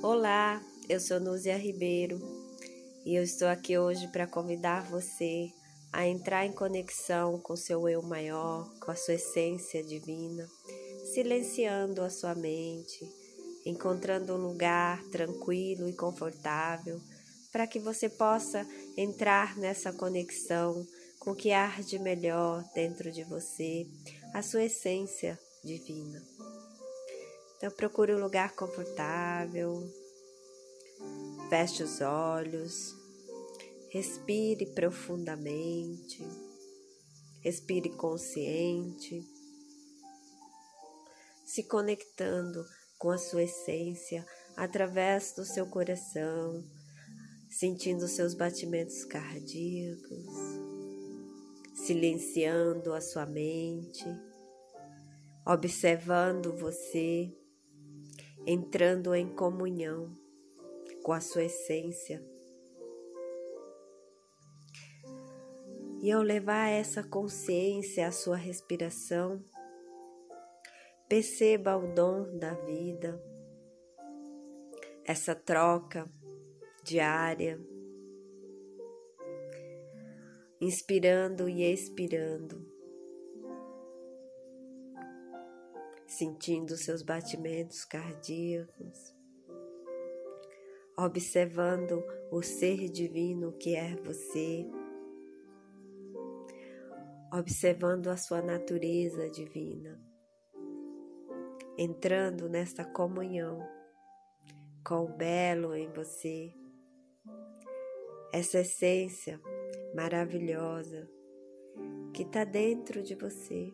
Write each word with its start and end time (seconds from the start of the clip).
Olá, 0.00 0.62
eu 0.88 1.00
sou 1.00 1.18
Núzia 1.18 1.56
Ribeiro 1.56 2.20
e 3.04 3.16
eu 3.16 3.22
estou 3.24 3.48
aqui 3.48 3.76
hoje 3.76 4.06
para 4.06 4.28
convidar 4.28 4.88
você 4.88 5.50
a 5.92 6.06
entrar 6.06 6.46
em 6.46 6.52
conexão 6.52 7.40
com 7.40 7.56
seu 7.56 7.88
eu 7.88 8.00
maior, 8.00 8.72
com 8.78 8.92
a 8.92 8.94
sua 8.94 9.14
essência 9.14 9.82
divina, 9.82 10.46
silenciando 11.12 12.00
a 12.02 12.10
sua 12.10 12.32
mente, 12.36 13.00
encontrando 13.66 14.34
um 14.34 14.48
lugar 14.48 15.02
tranquilo 15.06 15.88
e 15.88 15.96
confortável 15.96 17.00
para 17.50 17.66
que 17.66 17.80
você 17.80 18.08
possa 18.08 18.64
entrar 18.96 19.56
nessa 19.56 19.92
conexão 19.92 20.86
com 21.18 21.32
o 21.32 21.36
que 21.36 21.50
arde 21.50 21.98
melhor 21.98 22.62
dentro 22.72 23.10
de 23.10 23.24
você, 23.24 23.84
a 24.32 24.42
sua 24.42 24.62
essência 24.62 25.36
divina. 25.64 26.22
Então 27.58 27.72
procure 27.72 28.14
um 28.14 28.20
lugar 28.20 28.54
confortável, 28.54 29.82
feche 31.50 31.82
os 31.82 32.00
olhos, 32.00 32.94
respire 33.90 34.64
profundamente, 34.66 36.22
respire 37.40 37.90
consciente, 37.90 39.20
se 41.44 41.64
conectando 41.64 42.64
com 42.96 43.10
a 43.10 43.18
sua 43.18 43.42
essência 43.42 44.24
através 44.56 45.32
do 45.32 45.44
seu 45.44 45.66
coração, 45.66 46.64
sentindo 47.50 48.06
seus 48.06 48.34
batimentos 48.34 49.04
cardíacos, 49.04 50.26
silenciando 51.74 52.94
a 52.94 53.00
sua 53.00 53.26
mente, 53.26 54.04
observando 55.44 56.56
você 56.56 57.34
entrando 58.46 59.14
em 59.14 59.28
comunhão 59.34 60.16
com 61.02 61.12
a 61.12 61.20
sua 61.20 61.44
essência. 61.44 62.22
E 66.00 66.12
ao 66.12 66.22
levar 66.22 66.68
essa 66.68 67.02
consciência 67.02 68.06
à 68.06 68.12
sua 68.12 68.36
respiração, 68.36 69.44
perceba 71.08 71.76
o 71.76 71.92
dom 71.92 72.38
da 72.38 72.54
vida, 72.54 73.20
essa 75.04 75.34
troca 75.34 76.08
diária, 76.84 77.60
inspirando 80.60 81.48
e 81.48 81.62
expirando. 81.62 82.77
Sentindo 86.08 86.74
seus 86.74 87.02
batimentos 87.02 87.84
cardíacos, 87.84 89.14
observando 90.96 92.02
o 92.32 92.42
ser 92.42 92.88
divino 92.88 93.52
que 93.52 93.76
é 93.76 93.94
você, 93.96 94.66
observando 97.32 98.08
a 98.08 98.16
sua 98.16 98.40
natureza 98.40 99.28
divina, 99.28 100.00
entrando 101.76 102.48
nesta 102.48 102.86
comunhão 102.86 103.60
com 104.82 105.04
o 105.04 105.08
belo 105.08 105.74
em 105.74 105.92
você, 105.92 106.54
essa 108.32 108.60
essência 108.60 109.38
maravilhosa 109.94 111.06
que 112.14 112.22
está 112.22 112.44
dentro 112.44 113.02
de 113.02 113.14
você. 113.14 113.72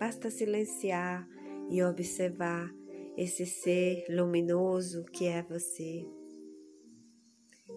Basta 0.00 0.30
silenciar 0.30 1.28
e 1.68 1.82
observar 1.82 2.74
esse 3.18 3.44
ser 3.44 4.06
luminoso 4.08 5.04
que 5.04 5.26
é 5.26 5.42
você, 5.42 6.06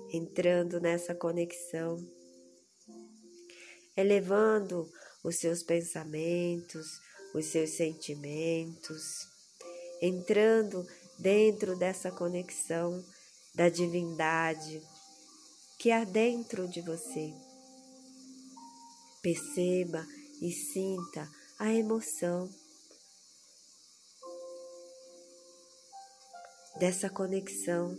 entrando 0.09 0.79
nessa 0.79 1.13
conexão, 1.13 1.97
elevando 3.97 4.89
os 5.21 5.35
seus 5.35 5.63
pensamentos, 5.63 7.01
os 7.35 7.47
seus 7.47 7.71
sentimentos, 7.71 9.27
entrando 10.01 10.87
dentro 11.19 11.77
dessa 11.77 12.09
conexão 12.09 13.03
da 13.53 13.67
divindade 13.67 14.81
que 15.77 15.91
há 15.91 16.05
dentro 16.05 16.69
de 16.69 16.79
você. 16.79 17.33
Perceba 19.21 20.07
e 20.41 20.53
sinta 20.53 21.42
a 21.59 21.71
emoção 21.71 22.49
dessa 26.79 27.09
conexão 27.09 27.95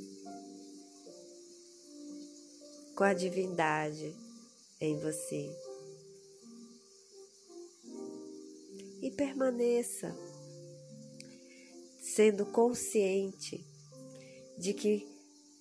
com 2.94 3.04
a 3.04 3.14
divindade 3.14 4.14
em 4.80 4.98
você. 4.98 5.50
E 9.02 9.10
permaneça 9.10 10.14
sendo 12.00 12.46
consciente 12.46 13.64
de 14.58 14.72
que 14.72 15.06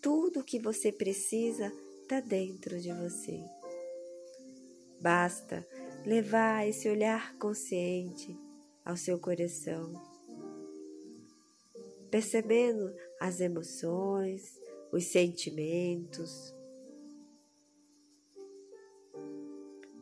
tudo 0.01 0.43
que 0.43 0.59
você 0.59 0.91
precisa 0.91 1.71
está 2.01 2.19
dentro 2.19 2.79
de 2.79 2.91
você. 2.93 3.43
Basta 5.01 5.65
levar 6.05 6.67
esse 6.67 6.89
olhar 6.89 7.37
consciente 7.37 8.37
ao 8.83 8.97
seu 8.97 9.17
coração, 9.17 9.93
percebendo 12.11 12.93
as 13.19 13.39
emoções, 13.39 14.59
os 14.91 15.05
sentimentos, 15.05 16.53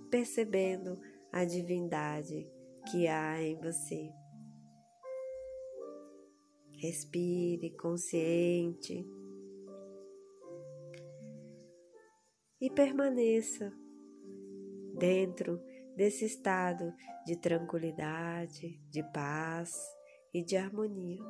percebendo 0.10 1.00
a 1.32 1.46
divindade 1.46 2.52
que 2.90 3.08
há 3.08 3.42
em 3.42 3.56
você. 3.58 4.12
Respire 6.78 7.70
consciente 7.78 9.08
e 12.60 12.72
permaneça 12.72 13.72
dentro 14.98 15.62
desse 15.96 16.26
estado 16.26 16.94
de 17.26 17.36
tranquilidade, 17.36 18.80
de 18.90 19.04
paz 19.12 19.74
e 20.34 20.44
de 20.44 20.58
harmonia. 20.58 21.24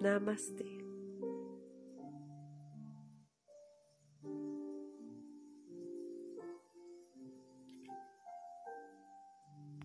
Namastê. 0.00 0.77